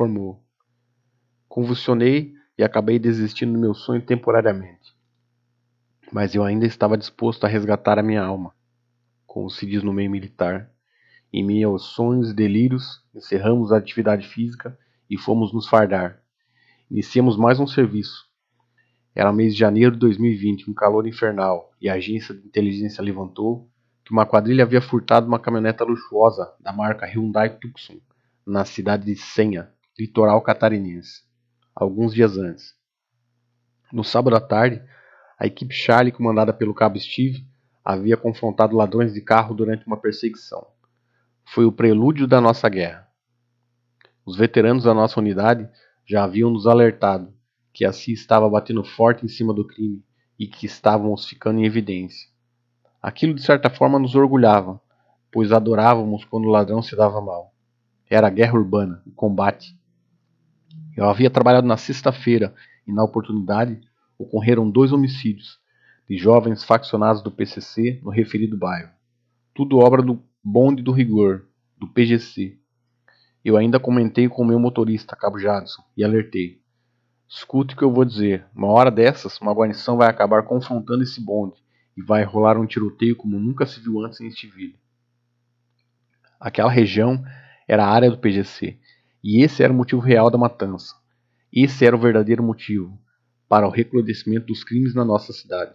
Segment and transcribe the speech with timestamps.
[0.00, 0.42] formou.
[1.46, 4.96] Convulsionei e acabei desistindo do meu sonho temporariamente.
[6.10, 8.54] Mas eu ainda estava disposto a resgatar a minha alma,
[9.26, 10.70] como se diz no meio militar.
[11.30, 14.78] Em aos sonhos e delírios, encerramos a atividade física
[15.08, 16.22] e fomos nos fardar.
[16.90, 18.24] Iniciamos mais um serviço.
[19.14, 23.68] Era mês de janeiro de 2020, um calor infernal, e a agência de inteligência levantou
[24.02, 27.98] que uma quadrilha havia furtado uma caminhoneta luxuosa da marca Hyundai Tucson
[28.46, 29.70] na cidade de Senha,
[30.00, 31.22] litoral catarinense,
[31.74, 32.74] alguns dias antes.
[33.92, 34.82] No sábado à tarde,
[35.38, 37.46] a equipe Charlie, comandada pelo cabo Steve,
[37.84, 40.66] havia confrontado ladrões de carro durante uma perseguição.
[41.44, 43.08] Foi o prelúdio da nossa guerra.
[44.24, 45.68] Os veteranos da nossa unidade
[46.06, 47.32] já haviam nos alertado
[47.72, 50.04] que a CIA estava batendo forte em cima do crime
[50.38, 52.28] e que estávamos ficando em evidência.
[53.02, 54.80] Aquilo de certa forma nos orgulhava,
[55.32, 57.54] pois adorávamos quando o ladrão se dava mal.
[58.08, 59.78] Era a guerra urbana, o combate.
[60.96, 62.54] Eu havia trabalhado na sexta-feira
[62.86, 63.80] e, na oportunidade,
[64.18, 65.58] ocorreram dois homicídios
[66.08, 68.90] de jovens faccionados do PCC no referido bairro.
[69.54, 71.46] Tudo obra do bonde do rigor,
[71.78, 72.58] do PGC.
[73.44, 76.60] Eu ainda comentei com o meu motorista, Cabo Jadson, e alertei.
[77.28, 78.44] Escute o que eu vou dizer.
[78.54, 81.62] Uma hora dessas, uma guarnição vai acabar confrontando esse bonde
[81.96, 84.78] e vai rolar um tiroteio como nunca se viu antes em Estiville.
[86.40, 87.22] Aquela região
[87.68, 88.78] era a área do PGC,
[89.22, 90.94] e esse era o motivo real da matança.
[91.52, 92.98] Esse era o verdadeiro motivo
[93.48, 95.74] para o recrudescimento dos crimes na nossa cidade.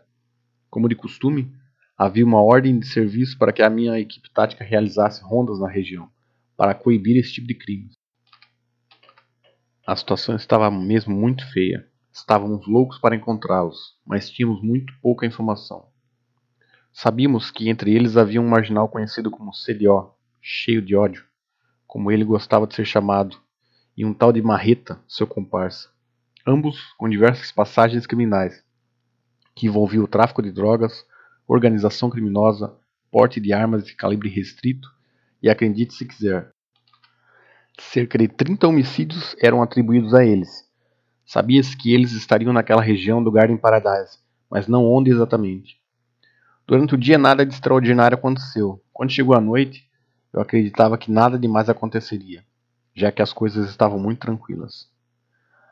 [0.69, 1.53] Como de costume,
[1.97, 6.09] havia uma ordem de serviço para que a minha equipe tática realizasse rondas na região,
[6.55, 7.93] para coibir esse tipo de crimes.
[9.85, 11.88] A situação estava mesmo muito feia.
[12.11, 15.88] Estávamos loucos para encontrá-los, mas tínhamos muito pouca informação.
[16.93, 21.25] Sabíamos que entre eles havia um marginal conhecido como CDO, cheio de ódio,
[21.88, 23.38] como ele gostava de ser chamado,
[23.97, 25.89] e um tal de Marreta, seu comparsa,
[26.45, 28.64] ambos com diversas passagens criminais,
[29.55, 31.06] que envolviam o tráfico de drogas,
[31.47, 32.75] organização criminosa,
[33.12, 34.90] porte de armas de calibre restrito
[35.41, 36.51] e, acredite se quiser,
[37.79, 40.66] cerca de 30 homicídios eram atribuídos a eles.
[41.25, 44.19] Sabia-se que eles estariam naquela região do Garden Paradise,
[44.50, 45.79] mas não onde exatamente.
[46.67, 48.81] Durante o dia nada de extraordinário aconteceu.
[48.91, 49.84] Quando chegou a noite,
[50.35, 52.44] eu acreditava que nada demais aconteceria,
[52.94, 54.90] já que as coisas estavam muito tranquilas.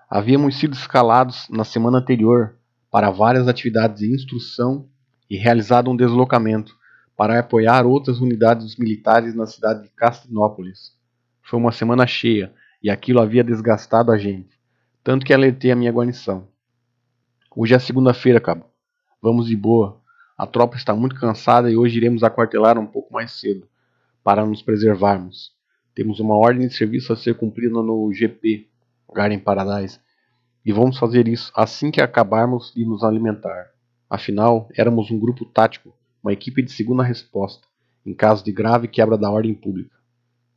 [0.09, 2.56] Havíamos sido escalados na semana anterior
[2.90, 4.88] para várias atividades de instrução
[5.29, 6.78] e realizado um deslocamento
[7.18, 10.94] para apoiar outras unidades militares na cidade de Castrinópolis.
[11.41, 14.57] Foi uma semana cheia e aquilo havia desgastado a gente,
[15.03, 16.47] tanto que alertei a minha guarnição.
[17.53, 18.63] Hoje é segunda-feira, cabo.
[19.22, 20.01] Vamos de boa.
[20.38, 23.68] A tropa está muito cansada e hoje iremos aquartelar um pouco mais cedo
[24.23, 25.51] para nos preservarmos.
[25.94, 28.67] Temos uma ordem de serviço a ser cumprida no GP,
[29.13, 30.00] Garden Paradise,
[30.66, 33.72] e vamos fazer isso assim que acabarmos de nos alimentar.
[34.09, 37.67] Afinal, éramos um grupo tático, uma equipe de segunda resposta,
[38.06, 39.95] em caso de grave quebra da ordem pública.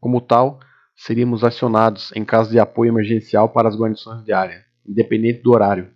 [0.00, 0.60] Como tal,
[0.94, 5.90] seríamos acionados em caso de apoio emergencial para as guarnições de área, independente do horário.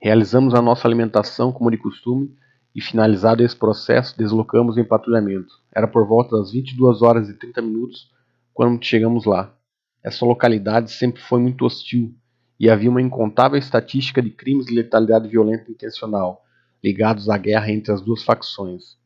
[0.00, 2.34] Realizamos a nossa alimentação como de costume
[2.74, 5.54] e finalizado esse processo, deslocamos em patrulhamento.
[5.74, 8.10] Era por volta das 22 horas e 30 minutos
[8.54, 9.54] quando chegamos lá.
[10.02, 12.14] Essa localidade sempre foi muito hostil
[12.58, 16.44] e havia uma incontável estatística de crimes de letalidade violenta intencional
[16.82, 18.96] ligados à guerra entre as duas facções.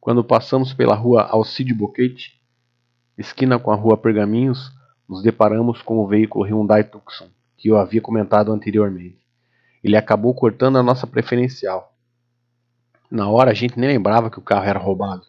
[0.00, 2.40] Quando passamos pela rua Alcide Boquete,
[3.16, 4.70] esquina com a rua Pergaminhos,
[5.08, 9.18] nos deparamos com o veículo Hyundai Tucson, que eu havia comentado anteriormente.
[9.82, 11.95] Ele acabou cortando a nossa preferencial
[13.10, 15.26] na hora a gente nem lembrava que o carro era roubado.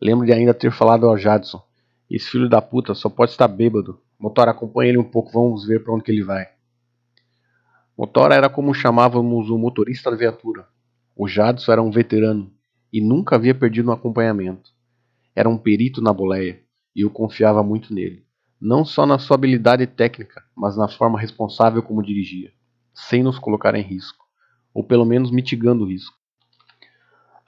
[0.00, 1.62] Lembro de ainda ter falado ao Jadson:
[2.10, 4.00] Esse filho da puta só pode estar bêbado.
[4.18, 6.48] Motora, acompanha ele um pouco, vamos ver para onde que ele vai.
[7.96, 10.66] Motora era como chamávamos o motorista da viatura.
[11.14, 12.50] O Jadson era um veterano
[12.92, 14.70] e nunca havia perdido um acompanhamento.
[15.34, 16.62] Era um perito na boleia
[16.94, 18.24] e eu confiava muito nele.
[18.60, 22.52] Não só na sua habilidade técnica, mas na forma responsável como dirigia,
[22.94, 24.24] sem nos colocar em risco,
[24.72, 26.16] ou pelo menos mitigando o risco.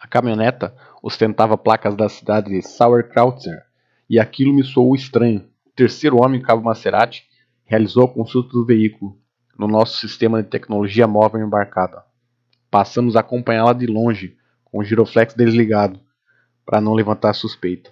[0.04, 3.64] A caminhoneta ostentava placas da cidade de Sauerkrautzer,
[4.08, 5.48] e aquilo me soou estranho.
[5.66, 7.24] O terceiro homem, Cabo Maserati,
[7.64, 9.18] realizou a consulta do veículo
[9.58, 12.04] no nosso sistema de tecnologia móvel embarcada.
[12.70, 15.98] Passamos a acompanhá-la de longe, com o giroflex desligado,
[16.66, 17.90] para não levantar suspeita.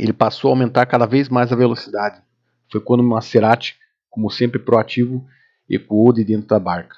[0.00, 2.20] Ele passou a aumentar cada vez mais a velocidade.
[2.68, 3.76] Foi quando Maserati,
[4.10, 5.24] como sempre proativo,
[5.70, 6.96] ecoou de dentro da barca.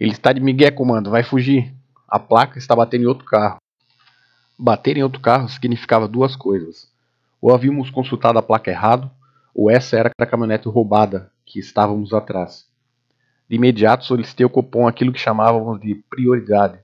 [0.00, 1.77] Ele está de migué, comando, vai fugir
[2.08, 3.58] a placa está batendo em outro carro.
[4.58, 6.90] Bater em outro carro significava duas coisas.
[7.38, 9.10] Ou havíamos consultado a placa errado,
[9.54, 12.66] ou essa era a caminhonete roubada que estávamos atrás.
[13.46, 16.78] De imediato solicitei ao Copom aquilo que chamávamos de prioridade.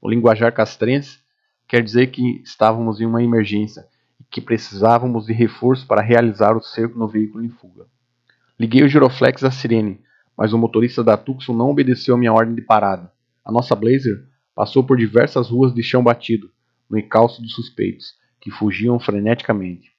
[0.00, 1.18] O linguajar castrense
[1.66, 3.86] quer dizer que estávamos em uma emergência
[4.20, 7.86] e que precisávamos de reforço para realizar o cerco no veículo em fuga.
[8.58, 10.00] Liguei o giroflex à sirene,
[10.36, 13.12] mas o motorista da Tucson não obedeceu a minha ordem de parada.
[13.44, 14.29] A nossa Blazer
[14.60, 16.50] passou por diversas ruas de chão batido,
[16.90, 19.90] no encalço dos suspeitos, que fugiam freneticamente.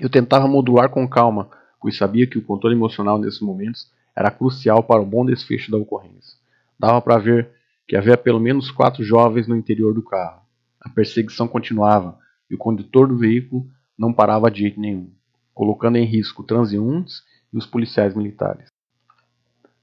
[0.00, 1.48] Eu tentava modular com calma,
[1.80, 5.78] pois sabia que o controle emocional nesses momentos era crucial para o bom desfecho da
[5.78, 6.36] ocorrência.
[6.76, 7.52] Dava para ver
[7.86, 10.42] que havia pelo menos quatro jovens no interior do carro.
[10.80, 12.18] A perseguição continuava
[12.50, 15.08] e o condutor do veículo não parava de jeito nenhum,
[15.54, 17.22] colocando em risco transeuntes
[17.52, 18.66] e os policiais militares.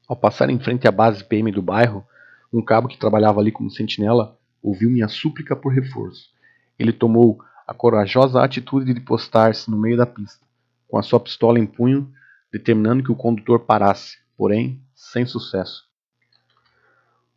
[0.06, 2.06] Ao passar em frente à base PM do bairro,
[2.52, 6.30] um cabo que trabalhava ali como sentinela ouviu minha súplica por reforço.
[6.78, 10.46] Ele tomou a corajosa atitude de postar-se no meio da pista,
[10.88, 12.12] com a sua pistola em punho,
[12.52, 15.88] determinando que o condutor parasse, porém sem sucesso.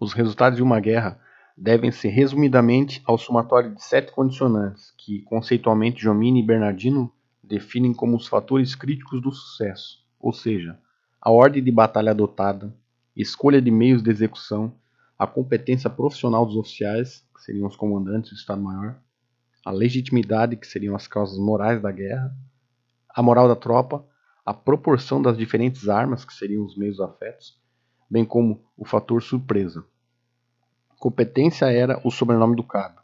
[0.01, 1.21] Os resultados de uma guerra
[1.57, 7.13] devem-se resumidamente ao somatório de sete condicionantes que, conceitualmente, Jomini e Bernardino
[7.43, 10.79] definem como os fatores críticos do sucesso, ou seja,
[11.21, 12.75] a ordem de batalha adotada,
[13.15, 14.75] escolha de meios de execução,
[15.23, 18.97] a competência profissional dos oficiais, que seriam os comandantes do Estado-Maior,
[19.65, 22.37] a legitimidade, que seriam as causas morais da guerra,
[23.09, 24.05] a moral da tropa,
[24.45, 27.57] a proporção das diferentes armas, que seriam os meios afetos,
[28.11, 29.87] bem como o fator surpresa.
[30.99, 33.01] Competência era o sobrenome do cabo.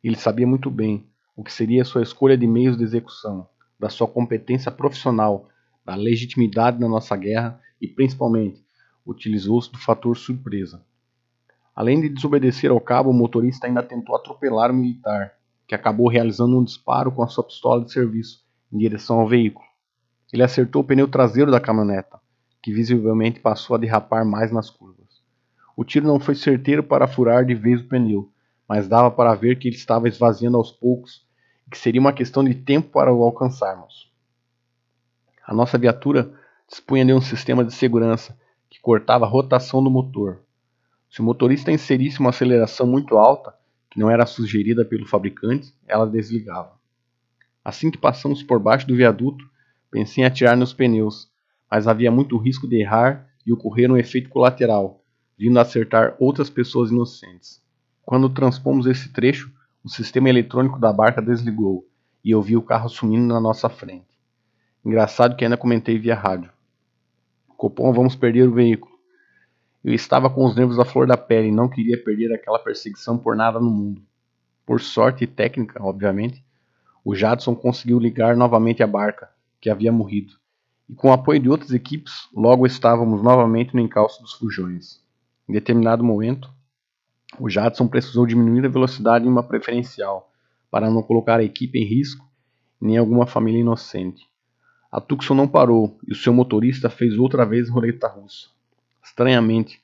[0.00, 3.48] Ele sabia muito bem o que seria sua escolha de meios de execução,
[3.80, 5.48] da sua competência profissional,
[5.84, 8.64] da legitimidade na nossa guerra e, principalmente,
[9.04, 10.86] utilizou-se do fator surpresa.
[11.78, 15.34] Além de desobedecer ao cabo, o motorista ainda tentou atropelar o militar,
[15.64, 19.64] que acabou realizando um disparo com a sua pistola de serviço em direção ao veículo.
[20.32, 22.18] Ele acertou o pneu traseiro da caminhoneta,
[22.60, 25.22] que visivelmente passou a derrapar mais nas curvas.
[25.76, 28.28] O tiro não foi certeiro para furar de vez o pneu,
[28.68, 31.28] mas dava para ver que ele estava esvaziando aos poucos
[31.64, 34.12] e que seria uma questão de tempo para o alcançarmos.
[35.46, 36.28] A nossa viatura
[36.68, 38.36] dispunha de um sistema de segurança
[38.68, 40.40] que cortava a rotação do motor.
[41.10, 43.54] Se o motorista inserisse uma aceleração muito alta,
[43.90, 46.78] que não era sugerida pelo fabricante, ela desligava.
[47.64, 49.44] Assim que passamos por baixo do viaduto,
[49.90, 51.30] pensei em atirar nos pneus,
[51.70, 55.02] mas havia muito risco de errar e ocorrer um efeito colateral,
[55.38, 57.62] vindo a acertar outras pessoas inocentes.
[58.02, 59.52] Quando transpomos esse trecho,
[59.84, 61.86] o sistema eletrônico da barca desligou
[62.24, 64.06] e eu vi o carro sumindo na nossa frente.
[64.84, 66.50] Engraçado que ainda comentei via rádio.
[67.56, 68.97] Copom, vamos perder o veículo.
[69.88, 73.16] Eu estava com os nervos à flor da pele e não queria perder aquela perseguição
[73.16, 74.02] por nada no mundo.
[74.66, 76.44] Por sorte e técnica, obviamente,
[77.02, 80.34] o Jadson conseguiu ligar novamente a barca, que havia morrido,
[80.90, 85.00] e com o apoio de outras equipes, logo estávamos novamente no encalço dos fujões.
[85.48, 86.52] Em determinado momento,
[87.40, 90.30] o Jadson precisou diminuir a velocidade em uma preferencial,
[90.70, 92.28] para não colocar a equipe em risco
[92.78, 94.28] nem alguma família inocente.
[94.92, 98.57] A Tucson não parou e o seu motorista fez outra vez roleta russa.
[99.08, 99.80] Estranhamente,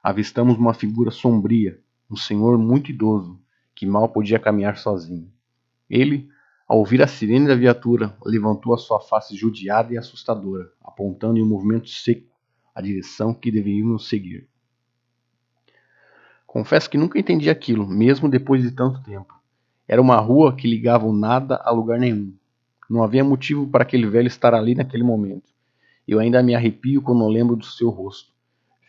[0.00, 3.38] avistamos uma figura sombria, um senhor muito idoso,
[3.74, 5.30] que mal podia caminhar sozinho.
[5.90, 6.28] Ele,
[6.66, 11.42] ao ouvir a sirene da viatura, levantou a sua face judiada e assustadora, apontando em
[11.42, 12.32] um movimento seco
[12.72, 14.48] a direção que deveríamos seguir.
[16.46, 19.34] Confesso que nunca entendi aquilo, mesmo depois de tanto tempo.
[19.88, 22.32] Era uma rua que ligava o nada a lugar nenhum.
[22.88, 25.50] Não havia motivo para aquele velho estar ali naquele momento.
[26.06, 28.37] Eu ainda me arrepio quando lembro do seu rosto.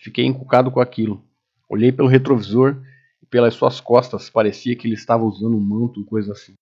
[0.02, 1.22] Fiquei encucado com aquilo.
[1.68, 2.82] Olhei pelo retrovisor
[3.22, 6.54] e pelas suas costas parecia que ele estava usando um manto ou coisa assim.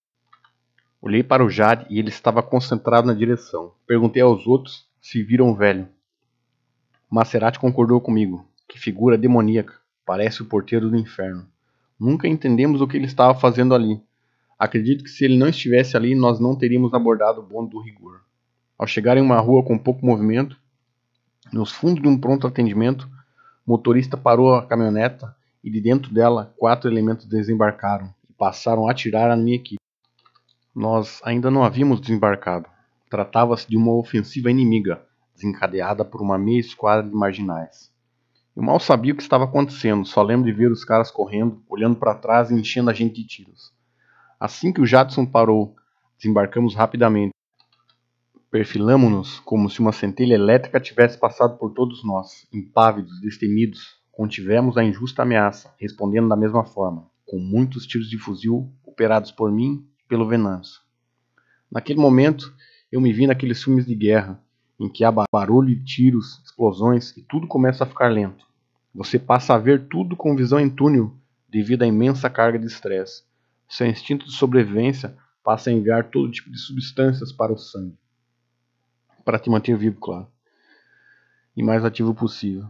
[0.99, 3.73] Olhei para o Jade e ele estava concentrado na direção.
[3.85, 5.87] Perguntei aos outros se viram o velho.
[7.07, 8.43] Maserati concordou comigo.
[8.67, 9.75] Que figura demoníaca.
[10.03, 11.47] Parece o porteiro do inferno.
[11.99, 14.01] Nunca entendemos o que ele estava fazendo ali.
[14.57, 18.21] Acredito que se ele não estivesse ali, nós não teríamos abordado o bonde do rigor.
[18.79, 20.59] Ao chegar em uma rua com pouco movimento,
[21.53, 23.07] nos fundos de um pronto atendimento,
[23.67, 28.91] o motorista parou a caminhoneta e de dentro dela quatro elementos desembarcaram e passaram a
[28.91, 29.81] atirar a minha equipe.
[30.73, 32.69] Nós ainda não havíamos desembarcado.
[33.09, 35.01] Tratava-se de uma ofensiva inimiga,
[35.35, 37.91] desencadeada por uma meia esquadra de marginais.
[38.55, 41.97] Eu mal sabia o que estava acontecendo, só lembro de ver os caras correndo, olhando
[41.97, 43.73] para trás e enchendo a gente de tiros.
[44.39, 45.75] Assim que o Jadson parou,
[46.17, 47.36] desembarcamos rapidamente.
[48.57, 53.99] Perfilamo-nos como se uma centelha elétrica tivesse passado por todos nós, impávidos, destemidos.
[54.11, 59.51] Contivemos a injusta ameaça, respondendo da mesma forma, com muitos tiros de fuzil operados por
[59.51, 60.81] mim e pelo Venâncio.
[61.71, 62.51] Naquele momento,
[62.91, 64.43] eu me vi naqueles filmes de guerra,
[64.79, 68.43] em que há barulho de tiros, explosões e tudo começa a ficar lento.
[68.91, 71.13] Você passa a ver tudo com visão em túnel
[71.47, 73.21] devido à imensa carga de estresse.
[73.69, 77.95] Seu instinto de sobrevivência passa a enviar todo tipo de substâncias para o sangue.
[79.27, 80.25] Para te manter vivo, claro.
[81.53, 82.69] E mais ativo possível.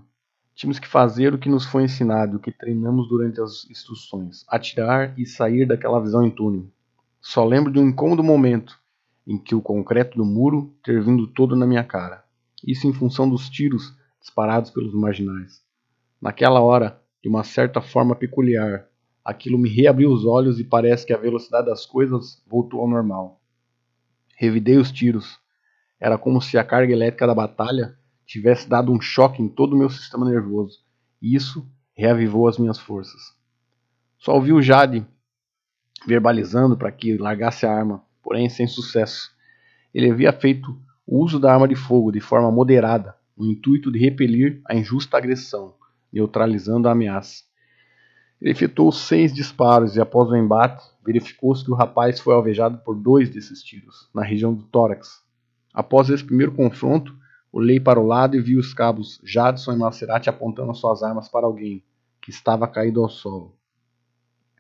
[0.56, 5.14] Tínhamos que fazer o que nos foi ensinado, o que treinamos durante as instruções: atirar
[5.20, 6.66] e sair daquela visão em túnel.
[7.22, 8.76] Só lembro de um incômodo momento
[9.28, 12.24] em que o concreto do muro ter vindo todo na minha cara.
[12.66, 15.64] Isso em função dos tiros disparados pelos marginais.
[16.20, 18.88] Naquela hora, de uma certa forma peculiar,
[19.24, 23.40] aquilo me reabriu os olhos e parece que a velocidade das coisas voltou ao normal.
[24.36, 25.40] Revidei os tiros.
[26.00, 29.78] Era como se a carga elétrica da batalha tivesse dado um choque em todo o
[29.78, 30.80] meu sistema nervoso,
[31.22, 33.36] e isso reavivou as minhas forças.
[34.18, 35.06] Só ouvi o Jade
[36.06, 39.32] verbalizando para que largasse a arma, porém sem sucesso.
[39.94, 43.98] Ele havia feito o uso da arma de fogo de forma moderada, no intuito de
[43.98, 45.74] repelir a injusta agressão,
[46.12, 47.44] neutralizando a ameaça.
[48.40, 52.96] Ele efetuou seis disparos e, após o embate, verificou-se que o rapaz foi alvejado por
[52.96, 55.24] dois desses tiros, na região do tórax.
[55.78, 57.16] Após esse primeiro confronto,
[57.54, 61.46] olhei para o lado e vi os cabos Jadson e Maserati apontando suas armas para
[61.46, 61.84] alguém,
[62.20, 63.56] que estava caído ao solo.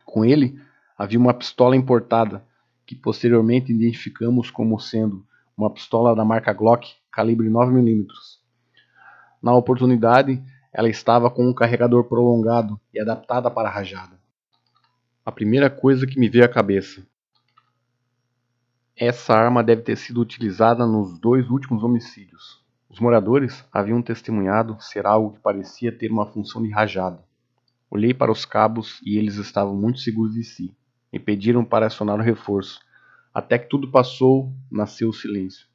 [0.05, 0.61] Com ele,
[0.95, 2.45] havia uma pistola importada,
[2.85, 5.25] que posteriormente identificamos como sendo
[5.57, 8.05] uma pistola da marca Glock, calibre 9mm.
[9.41, 10.39] Na oportunidade,
[10.71, 14.19] ela estava com um carregador prolongado e adaptada para a rajada.
[15.25, 17.03] A primeira coisa que me veio à cabeça.
[18.99, 22.65] Essa arma deve ter sido utilizada nos dois últimos homicídios.
[22.89, 27.23] Os moradores haviam testemunhado ser algo que parecia ter uma função de rajada.
[27.91, 30.75] Olhei para os cabos e eles estavam muito seguros de si.
[31.13, 32.79] Me pediram para acionar o reforço.
[33.31, 35.67] Até que tudo passou, nasceu o silêncio.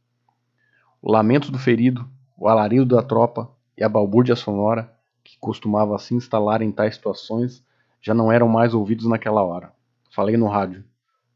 [1.00, 3.48] O lamento do ferido, o alarido da tropa,
[3.78, 7.64] e a balbúrdia sonora, que costumava se instalar em tais situações,
[8.00, 9.72] já não eram mais ouvidos naquela hora.
[10.10, 10.84] Falei no rádio.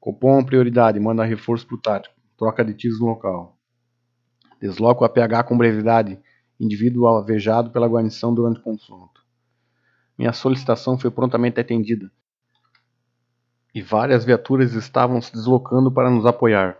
[0.07, 2.15] Copom prioridade, manda reforço pro tático.
[2.39, 3.59] Troca de tiros no local.
[4.61, 6.17] Desloco a PH com brevidade,
[6.61, 9.21] indivíduo alvejado pela guarnição durante o confronto.
[10.17, 12.09] Minha solicitação foi prontamente atendida.
[13.75, 16.79] E várias viaturas estavam se deslocando para nos apoiar.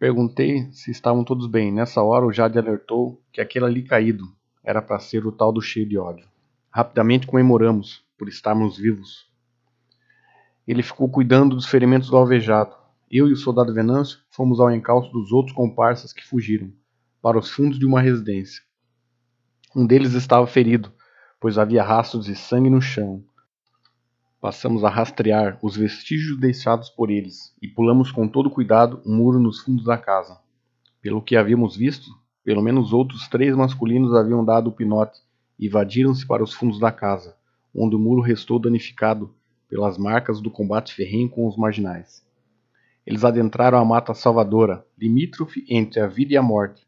[0.00, 1.70] Perguntei se estavam todos bem.
[1.72, 4.24] Nessa hora, o Jade alertou que aquele ali caído
[4.64, 6.26] era para ser o tal do cheio de ódio.
[6.72, 9.27] Rapidamente comemoramos por estarmos vivos.
[10.68, 12.76] Ele ficou cuidando dos ferimentos do alvejado.
[13.10, 16.70] Eu e o soldado Venâncio fomos ao encalço dos outros comparsas que fugiram,
[17.20, 18.62] para os fundos de uma residência.
[19.74, 20.92] Um deles estava ferido,
[21.40, 23.24] pois havia rastros de sangue no chão,
[24.40, 29.40] Passamos a rastrear os vestígios deixados por eles e pulamos com todo cuidado um muro
[29.40, 30.38] nos fundos da casa.
[31.02, 32.08] Pelo que havíamos visto,
[32.44, 35.18] pelo menos outros três masculinos haviam dado o pinote
[35.58, 37.36] e invadiram-se para os fundos da casa,
[37.74, 39.34] onde o muro restou danificado
[39.68, 42.26] pelas marcas do combate ferrenho com os marginais.
[43.06, 46.86] Eles adentraram a mata salvadora, limítrofe entre a vida e a morte.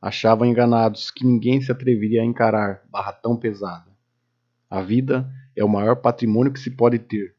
[0.00, 3.90] Achavam enganados que ninguém se atreveria a encarar barra tão pesada.
[4.68, 7.34] A vida é o maior patrimônio que se pode ter.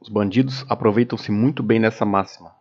[0.00, 2.52] Os bandidos aproveitam-se muito bem dessa máxima.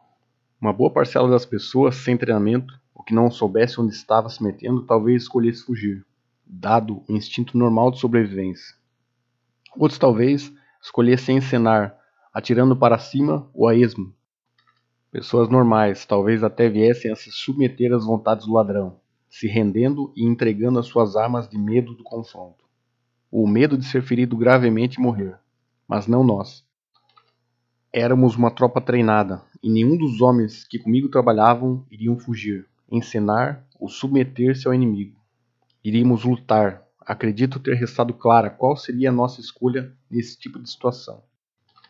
[0.62, 4.86] Uma boa parcela das pessoas sem treinamento, ou que não soubesse onde estava se metendo,
[4.86, 6.06] talvez escolhesse fugir,
[6.46, 8.76] dado o instinto normal de sobrevivência.
[9.76, 11.98] Outros talvez escolhessem encenar,
[12.34, 14.14] atirando para cima ou a esmo.
[15.10, 19.00] Pessoas normais talvez até viessem a se submeter às vontades do ladrão,
[19.30, 22.64] se rendendo e entregando as suas armas de medo do confronto
[23.36, 25.36] o medo de ser ferido gravemente e morrer.
[25.88, 26.64] Mas não nós.
[27.92, 33.90] Éramos uma tropa treinada, e nenhum dos homens que comigo trabalhavam iriam fugir, encenar ou
[33.90, 35.20] submeter-se ao inimigo.
[35.84, 36.84] Iríamos lutar.
[37.06, 41.22] Acredito ter restado clara qual seria a nossa escolha nesse tipo de situação.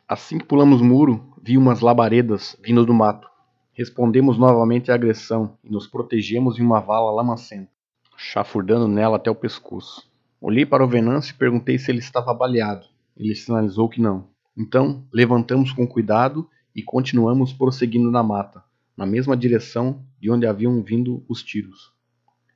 [0.07, 3.29] Assim que pulamos o muro, vi umas labaredas vindo do mato.
[3.73, 7.69] Respondemos novamente à agressão e nos protegemos em uma vala lamacenta,
[8.17, 10.11] chafurdando nela até o pescoço.
[10.41, 12.85] Olhei para o Venâncio e perguntei se ele estava baleado.
[13.15, 14.27] Ele sinalizou que não.
[14.57, 18.63] Então, levantamos com cuidado e continuamos prosseguindo na mata,
[18.97, 21.93] na mesma direção de onde haviam vindo os tiros.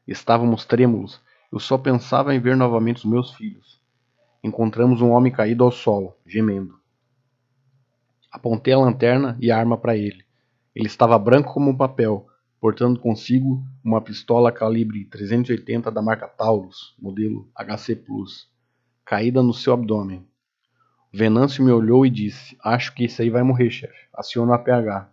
[0.08, 3.82] Estávamos trêmulos, eu só pensava em ver novamente os meus filhos.
[4.44, 6.77] Encontramos um homem caído ao solo, gemendo.
[8.32, 10.25] Apontei a lanterna e a arma para ele.
[10.75, 12.27] Ele estava branco como um papel,
[12.60, 18.50] portando consigo uma pistola calibre 380 da marca Taurus, modelo HC Plus,
[19.06, 20.27] caída no seu abdômen.
[21.12, 24.08] Venâncio me olhou e disse: Acho que esse aí vai morrer, chefe.
[24.13, 25.10] Aciona o APH.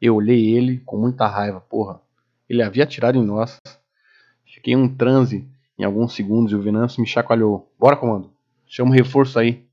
[0.00, 1.60] Eu olhei ele com muita raiva.
[1.60, 2.00] Porra,
[2.48, 3.58] Ele havia atirado em nós.
[4.44, 7.72] Fiquei um transe em alguns segundos o Venâncio me chacoalhou.
[7.78, 8.32] Bora, comando.
[8.66, 9.66] Chama um reforço aí.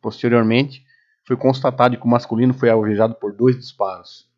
[0.00, 0.84] Posteriormente,
[1.24, 4.28] foi constatado que o masculino foi alvejado por dois disparos.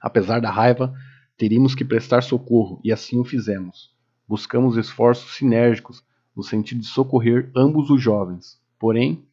[0.00, 0.94] Apesar da raiva,
[1.36, 3.94] teríamos que prestar socorro e assim o fizemos.
[4.28, 6.02] Buscamos esforços sinérgicos
[6.36, 8.60] no sentido de socorrer ambos os jovens.
[8.78, 9.26] Porém,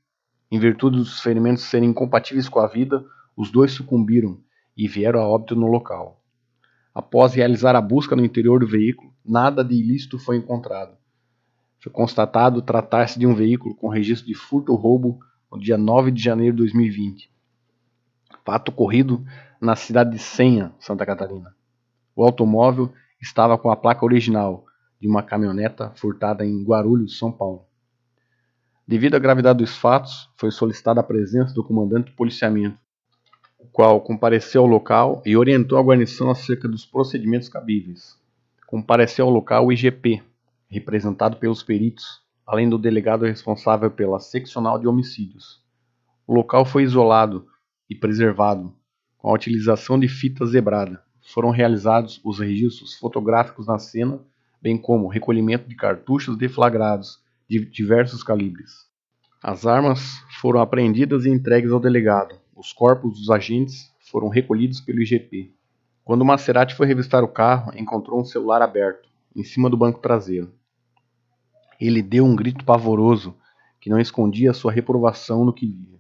[0.50, 3.06] em virtude dos ferimentos serem incompatíveis com a vida,
[3.36, 4.40] os dois sucumbiram
[4.76, 6.21] e vieram a óbito no local.
[6.94, 10.98] Após realizar a busca no interior do veículo, nada de ilícito foi encontrado.
[11.80, 15.20] Foi constatado tratar-se de um veículo com registro de furto ou roubo
[15.52, 17.32] no dia 9 de janeiro de 2020.
[18.46, 19.26] Fato ocorrido
[19.60, 21.56] na cidade de Senha, Santa Catarina.
[22.16, 24.66] O automóvel estava com a placa original
[25.00, 27.66] de uma caminhoneta furtada em Guarulhos, São Paulo.
[28.88, 32.78] Devido à gravidade dos fatos, foi solicitada a presença do comandante de policiamento,
[33.72, 38.20] qual compareceu ao local e orientou a guarnição acerca dos procedimentos cabíveis.
[38.68, 40.22] Compareceu ao local o IGP,
[40.70, 45.62] representado pelos peritos, além do delegado responsável pela seccional de homicídios.
[46.28, 47.48] O local foi isolado
[47.90, 48.74] e preservado,
[49.18, 51.02] com a utilização de fita zebrada.
[51.34, 54.20] Foram realizados os registros fotográficos na cena,
[54.62, 58.90] bem como recolhimento de cartuchos deflagrados de diversos calibres.
[59.44, 62.36] As armas foram apreendidas e entregues ao delegado.
[62.62, 65.52] Os corpos dos agentes foram recolhidos pelo IGP.
[66.06, 70.54] Quando Maserati foi revistar o carro, encontrou um celular aberto, em cima do banco traseiro.
[71.80, 73.36] Ele deu um grito pavoroso
[73.80, 75.98] que não escondia sua reprovação no que via.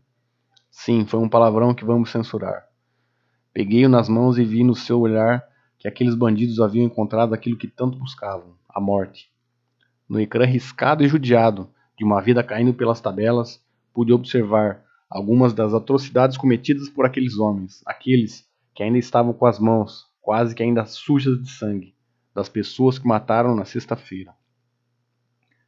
[0.69, 2.67] Sim, foi um palavrão que vamos censurar.
[3.51, 5.43] Peguei-o nas mãos e vi no seu olhar
[5.79, 9.31] que aqueles bandidos haviam encontrado aquilo que tanto buscavam: a morte.
[10.07, 15.73] No ecrã riscado e judiado de uma vida caindo pelas tabelas, pude observar algumas das
[15.73, 20.85] atrocidades cometidas por aqueles homens, aqueles que ainda estavam com as mãos quase que ainda
[20.85, 21.93] sujas de sangue,
[22.33, 24.33] das pessoas que mataram na sexta-feira.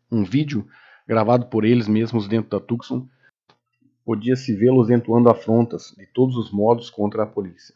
[0.09, 0.65] Um vídeo
[1.06, 3.06] gravado por eles mesmos dentro da Tucson
[4.06, 7.75] podia-se vê-los entoando afrontas de todos os modos contra a polícia.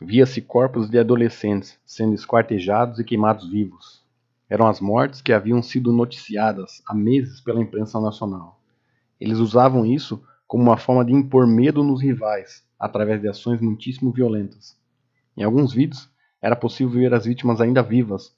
[0.00, 4.04] Via-se corpos de adolescentes sendo esquartejados e queimados vivos.
[4.50, 8.60] Eram as mortes que haviam sido noticiadas há meses pela imprensa nacional.
[9.18, 14.12] Eles usavam isso como uma forma de impor medo nos rivais, através de ações muitíssimo
[14.12, 14.78] violentas.
[15.36, 18.34] Em alguns vídeos, era possível ver as vítimas ainda vivas,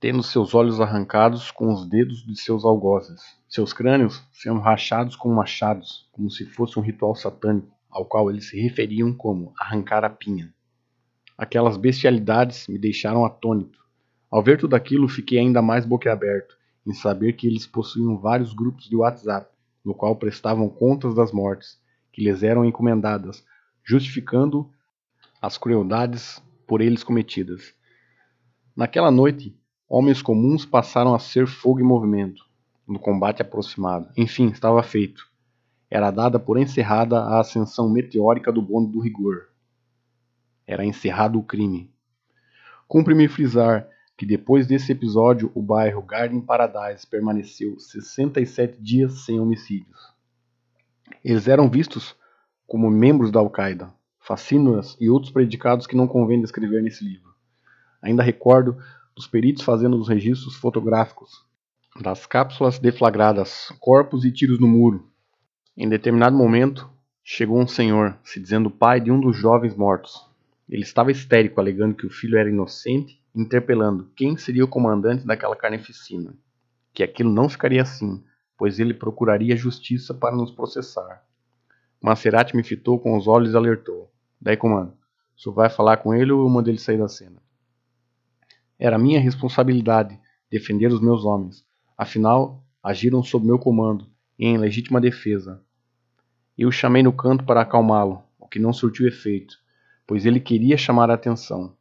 [0.00, 5.32] tendo seus olhos arrancados com os dedos de seus algozes, seus crânios sendo rachados com
[5.32, 10.10] machados, como se fosse um ritual satânico, ao qual eles se referiam como arrancar a
[10.10, 10.52] pinha.
[11.36, 13.78] Aquelas bestialidades me deixaram atônito.
[14.30, 18.88] Ao ver tudo aquilo, fiquei ainda mais boquiaberto em saber que eles possuíam vários grupos
[18.88, 19.48] de WhatsApp,
[19.84, 21.80] no qual prestavam contas das mortes
[22.12, 23.44] que lhes eram encomendadas,
[23.82, 24.70] justificando
[25.40, 27.74] as crueldades por eles cometidas.
[28.76, 29.56] Naquela noite,
[29.88, 32.44] homens comuns passaram a ser fogo em movimento,
[32.86, 34.08] no combate aproximado.
[34.16, 35.30] Enfim, estava feito.
[35.90, 39.48] Era dada por encerrada a ascensão meteórica do bonde do rigor.
[40.66, 41.92] Era encerrado o crime.
[42.88, 43.88] Cumpre-me frisar
[44.22, 49.98] que depois desse episódio o bairro Garden Paradise permaneceu 67 dias sem homicídios.
[51.24, 52.14] Eles eram vistos
[52.64, 57.34] como membros da Al-Qaeda, fascínoras e outros predicados que não convém descrever nesse livro.
[58.00, 58.76] Ainda recordo
[59.12, 61.44] dos peritos fazendo os registros fotográficos
[62.00, 65.10] das cápsulas deflagradas, corpos e tiros no muro.
[65.76, 66.88] Em determinado momento,
[67.24, 70.24] chegou um senhor, se dizendo pai de um dos jovens mortos.
[70.68, 75.56] Ele estava histérico, alegando que o filho era inocente, interpelando quem seria o comandante daquela
[75.56, 76.34] carneficina.
[76.92, 78.22] Que aquilo não ficaria assim,
[78.56, 81.24] pois ele procuraria justiça para nos processar.
[82.00, 84.10] Maserati me fitou com os olhos e alertou.
[84.40, 84.92] Daí, comando,
[85.36, 87.40] o senhor vai falar com ele ou eu mando ele sair da cena?
[88.78, 90.18] Era minha responsabilidade
[90.50, 91.64] defender os meus homens,
[91.96, 94.06] afinal, agiram sob meu comando
[94.38, 95.62] em legítima defesa.
[96.58, 99.56] Eu o chamei no canto para acalmá-lo, o que não surtiu efeito,
[100.06, 101.74] pois ele queria chamar a atenção.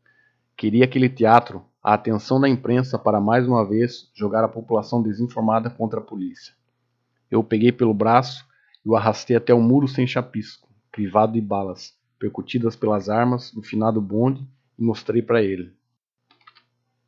[0.56, 5.70] Queria aquele teatro, a atenção da imprensa para mais uma vez jogar a população desinformada
[5.70, 6.54] contra a polícia.
[7.30, 8.46] Eu o peguei pelo braço
[8.86, 13.64] e o arrastei até o muro sem chapisco, crivado de balas, percutidas pelas armas do
[13.64, 15.74] finado bonde, e mostrei para ele.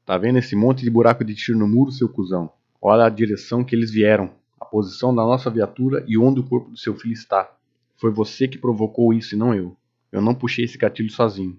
[0.05, 2.51] Tá vendo esse monte de buraco de tiro no muro, seu cuzão?
[2.81, 6.71] Olha a direção que eles vieram, a posição da nossa viatura e onde o corpo
[6.71, 7.49] do seu filho está.
[7.95, 9.77] Foi você que provocou isso e não eu.
[10.11, 11.57] Eu não puxei esse gatilho sozinho.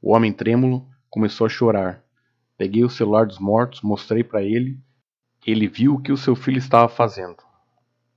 [0.00, 2.02] O homem trêmulo começou a chorar.
[2.58, 4.80] Peguei o celular dos mortos, mostrei para ele.
[5.46, 7.36] Ele viu o que o seu filho estava fazendo.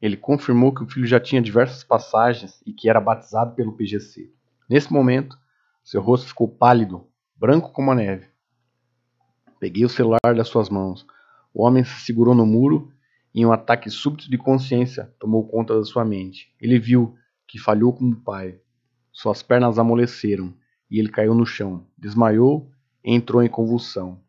[0.02, 4.34] Ele confirmou que o filho já tinha diversas passagens e que era batizado pelo PGC.
[4.68, 5.38] Nesse momento,
[5.84, 8.26] seu rosto ficou pálido, branco como a neve.
[9.60, 11.06] Peguei o celular das suas mãos.
[11.54, 12.92] O homem se segurou no muro
[13.32, 16.52] e um ataque súbito de consciência tomou conta da sua mente.
[16.60, 17.16] Ele viu
[17.48, 18.60] que falhou como pai.
[19.12, 20.52] Suas pernas amoleceram
[20.90, 22.72] e ele caiu no chão, desmaiou
[23.04, 24.20] entrou em convulsão.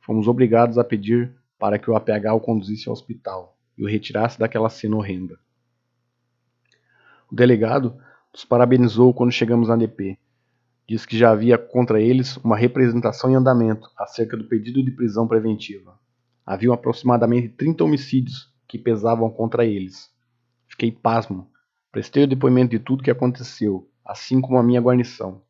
[0.00, 4.38] Fomos obrigados a pedir para que o APH o conduzisse ao hospital e o retirasse
[4.38, 5.38] daquela cena horrenda.
[7.30, 7.96] O delegado
[8.32, 10.18] nos parabenizou quando chegamos na DP.
[10.88, 15.28] Diz que já havia contra eles uma representação em andamento acerca do pedido de prisão
[15.28, 15.98] preventiva.
[16.46, 20.10] Haviam aproximadamente 30 homicídios que pesavam contra eles.
[20.66, 21.50] Fiquei pasmo.
[21.92, 25.42] Prestei o depoimento de tudo que aconteceu, assim como a minha guarnição.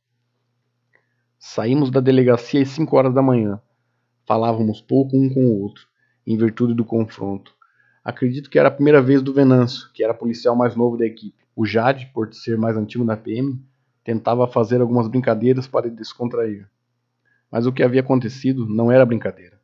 [1.40, 3.60] Saímos da delegacia às 5 horas da manhã.
[4.26, 5.86] Falávamos pouco um com o outro,
[6.26, 7.54] em virtude do confronto.
[8.04, 11.38] Acredito que era a primeira vez do Venâncio, que era policial mais novo da equipe.
[11.54, 13.56] O Jade, por ser mais antigo da PM,
[14.02, 16.68] tentava fazer algumas brincadeiras para descontrair.
[17.48, 19.60] Mas o que havia acontecido não era brincadeira.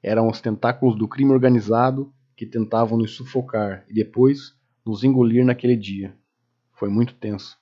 [0.00, 4.54] Eram os tentáculos do crime organizado que tentavam nos sufocar e depois
[4.86, 6.14] nos engolir naquele dia.
[6.74, 7.57] Foi muito tenso.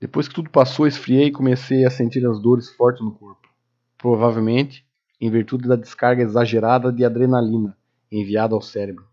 [0.00, 3.46] Depois que tudo passou, esfriei e comecei a sentir as dores fortes no corpo.
[3.98, 4.88] Provavelmente
[5.20, 7.76] em virtude da descarga exagerada de adrenalina
[8.10, 9.04] enviada ao cérebro.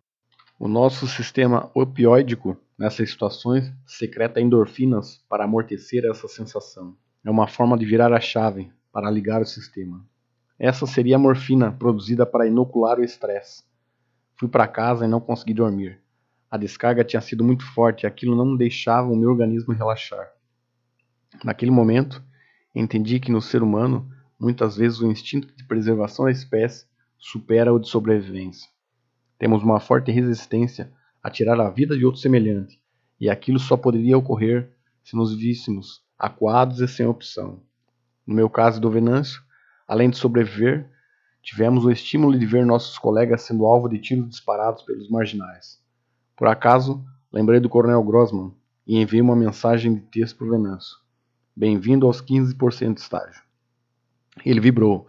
[0.58, 6.96] O nosso sistema opioídico, nessas situações, secreta endorfinas para amortecer essa sensação.
[7.24, 10.04] É uma forma de virar a chave para ligar o sistema.
[10.58, 13.64] Essa seria a morfina produzida para inocular o estresse.
[14.38, 16.00] Fui para casa e não consegui dormir.
[16.50, 20.37] A descarga tinha sido muito forte e aquilo não deixava o meu organismo relaxar.
[21.44, 22.24] Naquele momento,
[22.74, 26.86] entendi que no ser humano, muitas vezes o instinto de preservação da espécie
[27.18, 28.70] supera o de sobrevivência.
[29.38, 32.80] Temos uma forte resistência a tirar a vida de outro semelhante,
[33.20, 34.72] e aquilo só poderia ocorrer
[35.04, 37.62] se nos víssemos acuados e sem opção.
[38.26, 39.42] No meu caso do Venâncio,
[39.88, 40.90] além de sobreviver,
[41.42, 45.82] tivemos o estímulo de ver nossos colegas sendo alvo de tiros disparados pelos marginais.
[46.36, 48.54] Por acaso, lembrei do Coronel Grossman
[48.86, 51.07] e enviei uma mensagem de texto para o Venâncio.
[51.60, 53.42] Bem-vindo aos 15% de estágio.
[54.46, 55.08] Ele vibrou.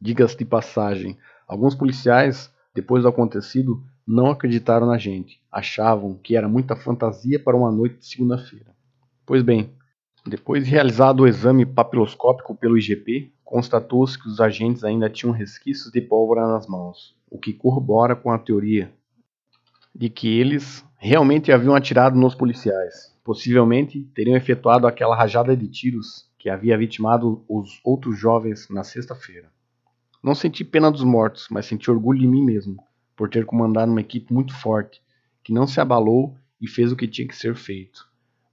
[0.00, 5.42] Diga-se de passagem, alguns policiais depois do acontecido, não acreditaram na gente.
[5.52, 8.74] Achavam que era muita fantasia para uma noite de segunda-feira.
[9.26, 9.74] Pois bem,
[10.26, 15.92] depois de realizado o exame papiloscópico pelo IGP, constatou-se que os agentes ainda tinham resquícios
[15.92, 18.90] de pólvora nas mãos, o que corrobora com a teoria
[19.94, 23.14] de que eles realmente haviam atirado nos policiais.
[23.30, 29.48] Possivelmente teriam efetuado aquela rajada de tiros que havia vitimado os outros jovens na sexta-feira.
[30.20, 32.82] Não senti pena dos mortos, mas senti orgulho de mim mesmo,
[33.14, 35.00] por ter comandado uma equipe muito forte,
[35.44, 38.04] que não se abalou e fez o que tinha que ser feito,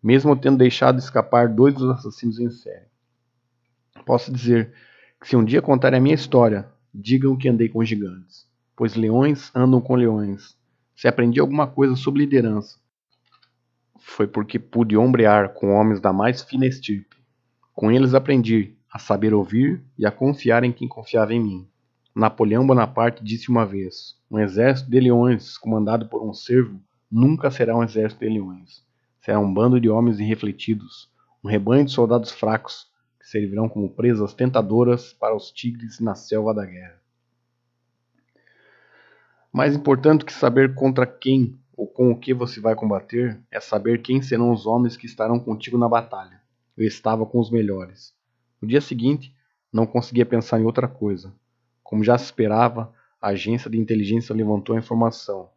[0.04, 2.86] mesmo tendo deixado escapar dois dos assassinos em série.
[4.06, 4.74] Posso dizer
[5.20, 9.50] que se um dia contarem a minha história, digam que andei com gigantes, pois leões
[9.56, 10.56] andam com leões.
[10.96, 12.78] Se aprendi alguma coisa sobre liderança,
[14.08, 17.18] foi porque pude ombrear com homens da mais fina estirpe.
[17.74, 21.68] Com eles aprendi a saber ouvir e a confiar em quem confiava em mim.
[22.16, 27.78] Napoleão Bonaparte disse uma vez: Um exército de leões comandado por um servo nunca será
[27.78, 28.84] um exército de leões.
[29.22, 31.12] Será um bando de homens irrefletidos,
[31.44, 32.88] um rebanho de soldados fracos
[33.20, 37.00] que servirão como presas tentadoras para os tigres na selva da guerra.
[39.52, 44.02] Mais importante que saber contra quem ou com o que você vai combater é saber
[44.02, 46.42] quem serão os homens que estarão contigo na batalha.
[46.76, 48.16] Eu estava com os melhores.
[48.60, 49.34] No dia seguinte,
[49.72, 51.32] não conseguia pensar em outra coisa.
[51.84, 55.52] Como já se esperava, a agência de inteligência levantou a informação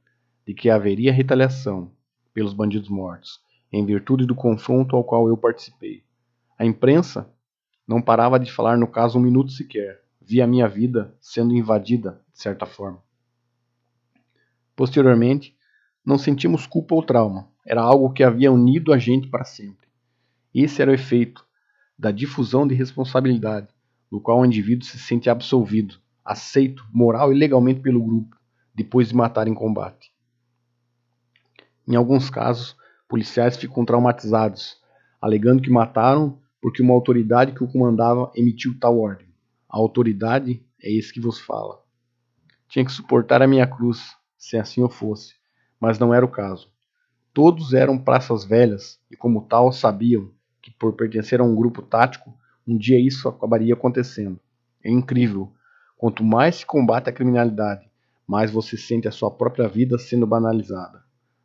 [0.47, 1.91] de que haveria retaliação
[2.35, 3.41] pelos bandidos mortos,
[3.73, 6.05] em virtude do confronto ao qual eu participei.
[6.59, 7.33] A imprensa
[7.89, 10.03] não parava de falar no caso um minuto sequer.
[10.21, 13.03] Via a minha vida sendo invadida, de certa forma.
[14.77, 15.57] Posteriormente,
[16.05, 17.49] não sentimos culpa ou trauma.
[17.67, 19.89] Era algo que havia unido a gente para sempre.
[20.55, 21.45] Esse era o efeito
[21.99, 23.69] da difusão de responsabilidade,
[24.11, 28.37] no qual o indivíduo se sente absolvido, aceito moral e legalmente pelo grupo,
[28.75, 30.13] depois de matar em combate.
[31.87, 32.77] Em alguns casos,
[33.09, 34.79] policiais ficam traumatizados,
[35.21, 39.29] alegando que mataram porque uma autoridade que o comandava emitiu tal ordem.
[39.69, 41.83] A autoridade é esse que vos fala.
[42.69, 45.40] Tinha que suportar a minha cruz, se assim eu fosse,
[45.81, 46.71] mas não era o caso.
[47.33, 52.35] Todos eram praças velhas e, como tal, sabiam que por pertencer a um grupo tático,
[52.67, 54.39] um dia isso acabaria acontecendo.
[54.85, 55.53] É incrível.
[55.97, 57.89] Quanto mais se combate a criminalidade,
[58.27, 61.03] mais você sente a sua própria vida sendo banalizada.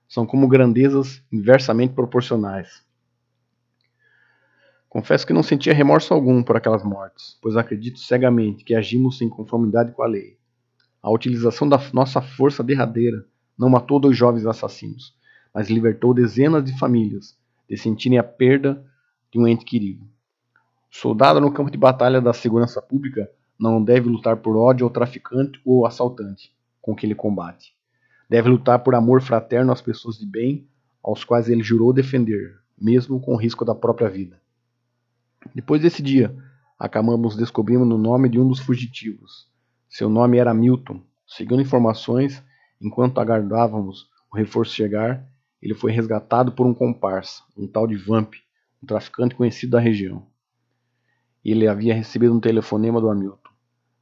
[0.07, 2.83] São como grandezas inversamente proporcionais.
[4.87, 9.27] Confesso que não sentia remorso algum por aquelas mortes, pois acredito cegamente que agimos em
[9.27, 10.37] conformidade com a lei.
[11.01, 13.25] A utilização da nossa força derradeira
[13.57, 15.13] não matou dois jovens assassinos,
[15.53, 17.37] mas libertou dezenas de famílias
[17.69, 18.85] de sentirem a perda
[19.31, 20.07] de um ente querido.
[20.89, 25.59] Soldado no campo de batalha da segurança pública não deve lutar por ódio ao traficante
[25.65, 27.75] ou assaltante com que ele combate.
[28.29, 30.67] Deve lutar por amor fraterno às pessoas de bem,
[31.03, 34.39] aos quais ele jurou defender, mesmo com o risco da própria vida.
[35.53, 36.35] Depois desse dia,
[36.77, 39.47] acabamos descobrindo o nome de um dos fugitivos.
[39.89, 41.01] Seu nome era Milton.
[41.25, 42.43] Seguindo informações,
[42.81, 45.25] enquanto aguardávamos o reforço chegar,
[45.61, 48.33] ele foi resgatado por um comparsa, um tal de Vamp,
[48.81, 50.27] um traficante conhecido da região.
[51.43, 53.49] Ele havia recebido um telefonema do Hamilton.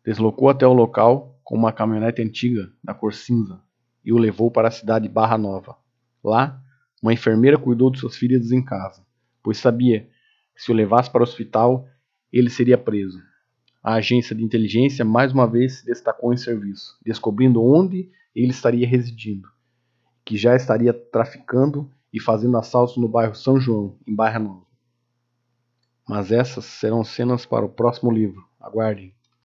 [0.06, 3.62] Deslocou até o local com uma caminhonete antiga da cor cinza
[4.04, 5.78] e o levou para a cidade de Barra Nova.
[6.24, 6.62] Lá,
[7.02, 9.06] uma enfermeira cuidou de suas feridas em casa,
[9.42, 10.10] pois sabia
[10.56, 11.88] se o levasse para o hospital,
[12.32, 13.22] ele seria preso.
[13.84, 18.88] A agência de inteligência mais uma vez se destacou em serviço, descobrindo onde ele estaria
[18.88, 19.50] residindo,
[20.26, 24.66] que já estaria traficando e fazendo assaltos no bairro São João, em Barra Nova.
[26.08, 28.44] Mas essas serão cenas para o próximo livro.
[28.60, 29.14] Aguardem.